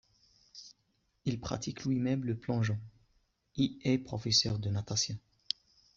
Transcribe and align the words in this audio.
Il 1.25 1.39
pratique 1.39 1.85
lui-même 1.85 2.25
le 2.25 2.35
plongeon 2.35 2.79
et 3.55 3.73
est 3.83 3.99
professeur 3.99 4.57
de 4.57 4.71
natation. 4.71 5.15